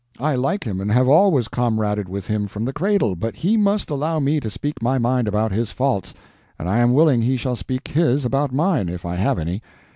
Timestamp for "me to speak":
4.19-4.81